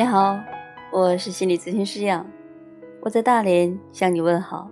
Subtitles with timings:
[0.00, 0.40] 你好，
[0.90, 2.26] 我是心理咨询师杨，
[3.02, 4.70] 我在大连向你问好。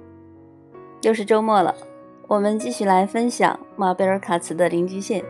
[1.02, 1.74] 又是周末了，
[2.26, 5.22] 我们继续来分享马贝尔卡茨的零极限。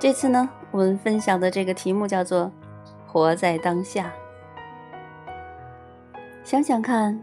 [0.00, 2.50] 这次呢，我们分享的这个题目叫做
[3.06, 4.12] “活在当下”。
[6.42, 7.22] 想想看，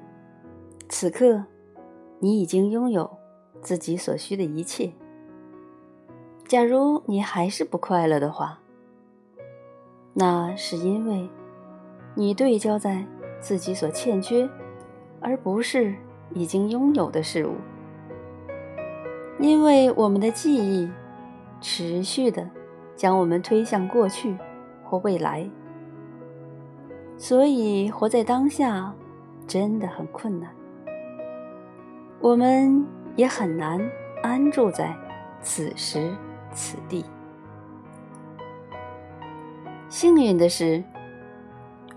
[0.88, 1.44] 此刻
[2.20, 3.18] 你已经拥有
[3.60, 4.90] 自己所需的一切。
[6.48, 8.58] 假如你还是不快乐的话，
[10.14, 11.30] 那是因为
[12.18, 13.06] 你对焦在
[13.40, 14.50] 自己所欠缺，
[15.22, 15.94] 而不是
[16.34, 17.54] 已经拥有的事物。
[19.38, 20.90] 因为我们的记忆
[21.62, 22.50] 持续的
[22.96, 24.36] 将我们推向过去
[24.84, 25.48] 或未来，
[27.18, 28.92] 所以活在当下
[29.46, 30.50] 真的很困难。
[32.20, 32.84] 我们
[33.16, 33.80] 也很难
[34.24, 34.92] 安住在
[35.40, 36.12] 此时。
[36.54, 37.06] 此地。
[39.90, 40.82] 幸运的是，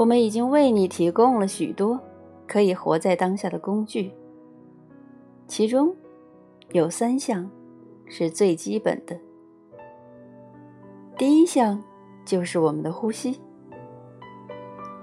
[0.01, 2.01] 我们已经为你提供了许多
[2.47, 4.11] 可以活在当下的工具，
[5.47, 5.95] 其中
[6.70, 7.51] 有三项
[8.06, 9.15] 是最基本的。
[11.19, 11.84] 第一项
[12.25, 13.43] 就是我们的呼吸，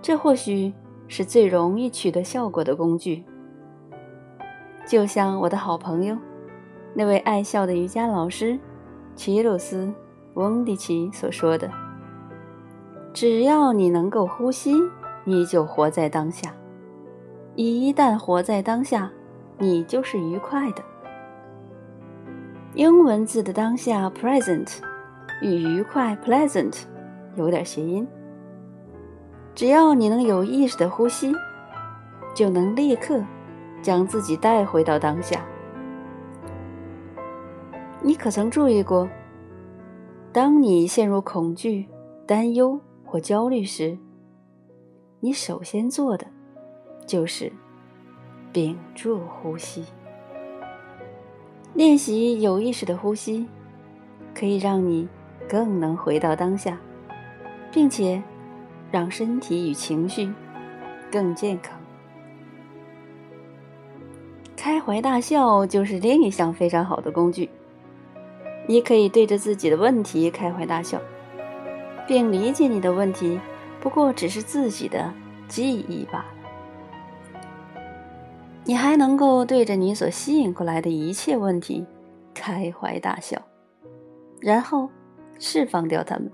[0.02, 0.74] 这或许
[1.08, 3.24] 是最容易取得效果的工具。
[4.88, 6.18] 就像我的好朋友，
[6.96, 8.60] 那位爱笑的瑜伽老师。
[9.16, 9.86] 齐鲁斯·
[10.34, 11.70] 翁迪奇所说的
[13.20, 14.76] ：“只要你能够呼吸，
[15.24, 16.54] 你就活在当下。
[17.56, 19.12] 一旦活在当下，
[19.58, 20.84] 你就是愉快的。”
[22.76, 24.78] 英文字的“当下 ”（present）
[25.42, 26.84] 与愉快 （pleasant）
[27.36, 28.08] 有点谐音。
[29.56, 31.34] 只要你能有意识的呼吸，
[32.36, 33.20] 就能立刻
[33.82, 35.44] 将自己带回到当下。
[38.04, 39.10] 你可曾注意过，
[40.32, 41.88] 当你陷入恐惧、
[42.28, 43.98] 担忧或焦虑时，
[45.22, 46.28] 你首先做的
[47.06, 47.52] 就是
[48.52, 49.86] 屏住呼吸。
[51.74, 53.48] 练习有意识的呼吸，
[54.36, 55.08] 可以让你
[55.48, 56.78] 更能回到当下，
[57.72, 58.22] 并且
[58.92, 60.30] 让身体与情绪
[61.10, 61.80] 更健康。
[64.56, 67.50] 开怀大笑就是另一项非常好的工具。
[68.68, 71.00] 你可以对着自己的问题开怀大笑，
[72.08, 73.40] 并理解你的问题
[73.82, 75.14] 不过只是自己的
[75.48, 76.26] 记忆罢了。
[78.64, 81.86] 你还能够对着你所吸引过来的一切问题
[82.34, 83.42] 开怀大笑，
[84.42, 84.90] 然后
[85.40, 86.32] 释放掉它们。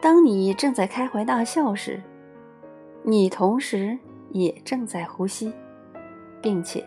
[0.00, 2.02] 当你正在开怀大笑时，
[3.02, 3.98] 你同时
[4.30, 5.52] 也正在呼吸，
[6.40, 6.84] 并且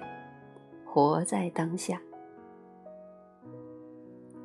[0.86, 2.00] 活在当下。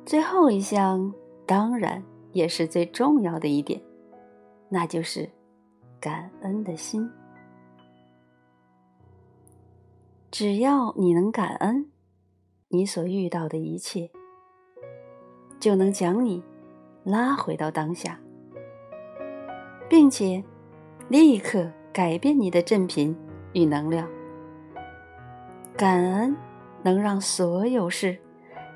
[0.05, 1.11] 最后一项
[1.45, 3.81] 当然也是最重要的一点，
[4.67, 5.29] 那就是
[5.99, 7.09] 感恩的心。
[10.29, 11.89] 只要你能感恩
[12.67, 14.09] 你所遇到的一切，
[15.59, 16.43] 就能将你
[17.03, 18.19] 拉回到当下，
[19.87, 20.43] 并且
[21.07, 23.15] 立刻改变你的振频
[23.53, 24.09] 与能量。
[25.77, 26.35] 感恩
[26.83, 28.19] 能让所有事。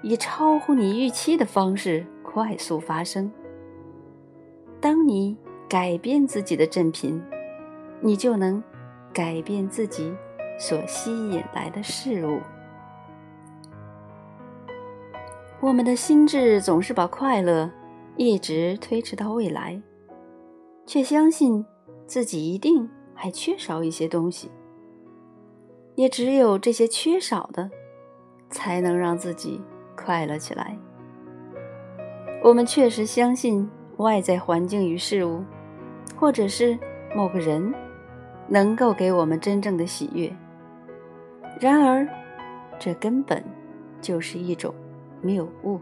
[0.04, 3.32] 以超乎你预期的方式快速发生。
[4.88, 5.36] 当你
[5.68, 7.22] 改变自己的振频，
[8.00, 8.64] 你就能
[9.14, 10.16] 改变自己
[10.58, 12.40] 所吸引来的事物。
[15.60, 17.70] 我们的心智总是把快乐
[18.16, 19.82] 一直推迟到未来，
[20.86, 21.66] 却相信
[22.06, 24.50] 自己一定还缺少一些东西。
[25.96, 27.70] 也只有这些缺少的，
[28.50, 29.62] 才能让自己。
[29.98, 30.80] 快乐起来。
[32.42, 35.44] 我们确实相信外在环境与事物，
[36.16, 36.78] 或者是
[37.16, 37.74] 某个人，
[38.48, 40.32] 能够给我们真正的喜悦。
[41.60, 42.08] 然而，
[42.80, 43.44] 这根本
[44.02, 44.74] 就是一种
[45.22, 45.80] 谬误，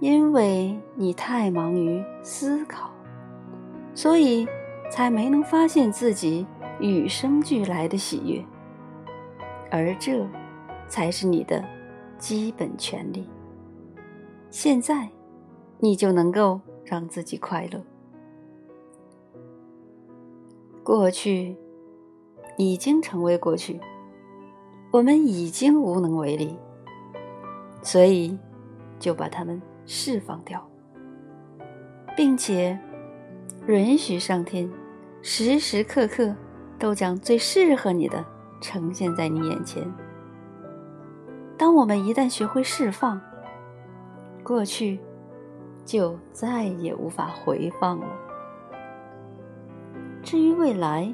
[0.00, 2.90] 因为你太忙于思考，
[3.94, 4.46] 所以
[4.90, 6.46] 才没能发现自己
[6.80, 8.44] 与生俱来的喜悦，
[9.70, 10.26] 而这
[10.88, 11.62] 才是你的。
[12.18, 13.28] 基本权利。
[14.48, 15.08] 现在，
[15.84, 17.82] 你就能够让自己快乐。
[20.84, 21.56] 过去
[22.56, 23.80] 已经成为过去，
[24.92, 26.56] 我们已经无能为力，
[27.82, 28.38] 所以
[29.00, 30.64] 就把它们释放掉，
[32.16, 32.78] 并且
[33.66, 34.70] 允许上天
[35.20, 36.32] 时时刻刻
[36.78, 38.24] 都将最适合你的
[38.60, 39.82] 呈现在你眼前。
[41.58, 43.20] 当我们一旦学会释放，
[44.44, 45.00] 过去
[45.84, 48.06] 就再也无法回放了。
[50.22, 51.12] 至于未来，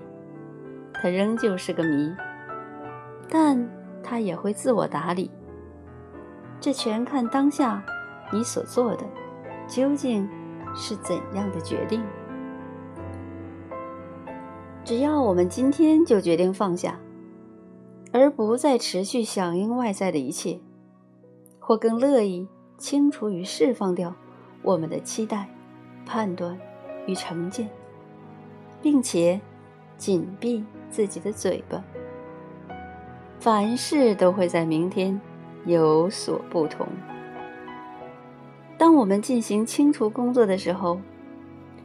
[0.93, 2.15] 它仍旧是个谜，
[3.29, 3.69] 但
[4.03, 5.31] 它也会自我打理。
[6.61, 7.83] 这全看当下
[8.33, 9.05] 你所做的
[9.69, 10.29] 究竟
[10.75, 12.03] 是怎样的决定。
[14.85, 16.99] 只要我们今天就决定放下，
[18.13, 20.61] 而不再持续响应外在的一切，
[21.59, 24.15] 或更乐意清除与释放掉
[24.69, 25.49] 我们的期待、
[26.05, 26.55] 判断
[27.07, 27.67] 与成见，
[28.83, 29.41] 并且
[29.97, 31.83] 紧闭自己的嘴巴，
[33.41, 35.19] 凡事都会在明天。
[35.65, 36.87] 有所不同。
[38.79, 41.01] 当我们进行清除工作的时候，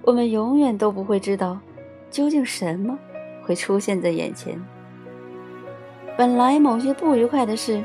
[0.02, 1.60] 我们永远都不会知道
[2.12, 2.98] 究竟什么
[3.44, 4.62] 会出现在眼前。
[6.18, 7.82] 本来某些不愉快的事，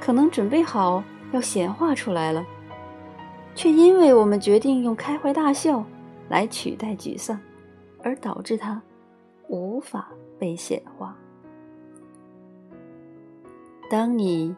[0.00, 2.44] 可能准备好要显化出来了，
[3.54, 5.84] 却因为我们决定用开怀大笑
[6.28, 7.38] 来取代沮丧，
[8.02, 8.80] 而导致它
[9.48, 11.16] 无法被显化。
[13.90, 14.54] 当你。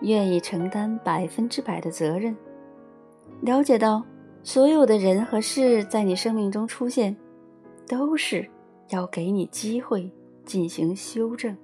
[0.00, 2.36] 愿意承担百分之百的责任，
[3.40, 4.02] 了解到
[4.42, 7.16] 所有的人和事在你生命中出现，
[7.88, 8.46] 都是
[8.90, 10.10] 要给你机会
[10.44, 11.56] 进行修正，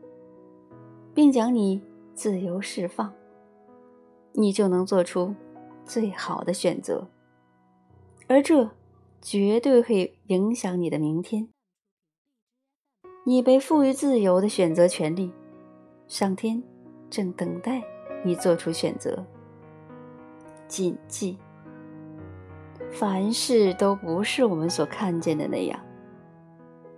[1.13, 1.83] 并将你
[2.15, 3.13] 自由释放，
[4.33, 5.35] 你就能做出
[5.91, 7.09] 最好的选择，
[8.29, 8.71] 而这
[9.21, 11.49] 绝对会影响你的明天。
[13.27, 15.33] 你被赋予自由的选择权利，
[16.07, 16.63] 上天
[17.11, 17.83] 正等待。
[18.23, 19.27] 你做出选择，
[20.69, 21.37] 谨记：
[22.93, 25.81] 凡事都不是我们所看见的那样。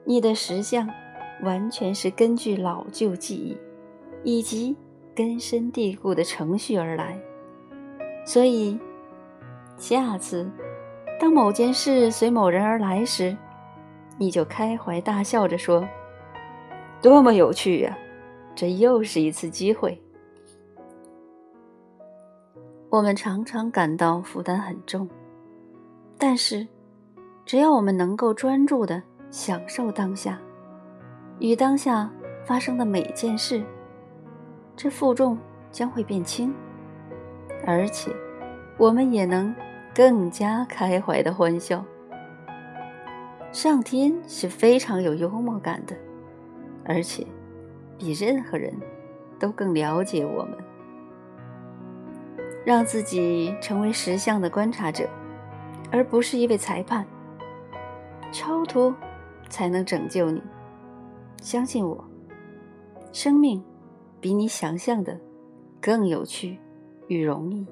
[0.05, 0.87] 你的实相
[1.43, 3.57] 完全是根据老旧记忆
[4.23, 4.77] 以及
[5.15, 7.19] 根深蒂固的程序而来。
[8.25, 8.79] 所以，
[9.77, 10.49] 下次
[11.21, 13.37] 当某件事随某人而来时，
[14.19, 15.87] 你就开怀大笑着说
[17.03, 17.97] ：“多么有趣呀！
[18.55, 20.01] 这又是一次机会。”
[22.91, 25.09] 我们常常感到负担很重，
[26.19, 26.67] 但是，
[27.45, 30.39] 只要我们能够专注的享受当下，
[31.39, 32.11] 与当下
[32.45, 33.65] 发生的每件事，
[34.77, 35.39] 这负重
[35.71, 36.55] 将会变轻，
[37.65, 38.11] 而且，
[38.77, 39.55] 我们也能
[39.95, 41.85] 更加开怀的欢笑。
[43.53, 45.95] 上天是非常有幽默感的，
[46.85, 47.27] 而且，
[47.99, 48.75] 比任何人
[49.39, 50.57] 都更了解我们。
[52.65, 55.09] 让自己成为实相的观察者，
[55.91, 57.05] 而不是一位裁判。
[58.31, 58.95] 超脱
[59.49, 60.43] 才能拯救你。
[61.43, 62.03] 相信我，
[63.13, 63.63] 生命
[64.21, 65.21] 比你想象的
[65.81, 66.59] 更有趣
[67.09, 67.67] 与容易。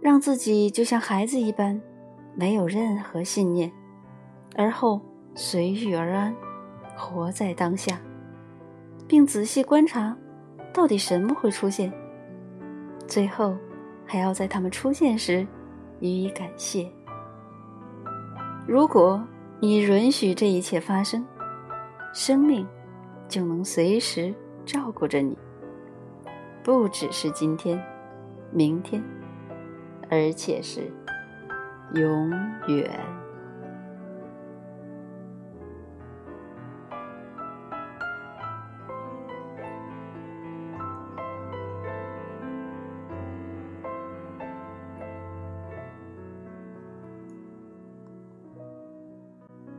[0.00, 1.80] 让自己就像孩子一般，
[2.34, 3.72] 没有任何信念，
[4.54, 5.00] 而后
[5.34, 6.34] 随遇而安，
[6.96, 8.00] 活在当下，
[9.08, 10.16] 并仔细观察，
[10.72, 11.92] 到底什么会出现。
[13.06, 13.56] 最后，
[14.06, 15.46] 还要在他们出现时
[16.00, 16.88] 予以感谢。
[18.66, 19.20] 如果
[19.60, 21.26] 你允许这一切发生，
[22.14, 22.66] 生命
[23.28, 24.32] 就能随时
[24.64, 25.36] 照顾着你，
[26.62, 27.82] 不只是今天、
[28.50, 29.02] 明天，
[30.10, 30.92] 而且是
[31.94, 32.30] 永
[32.66, 33.17] 远。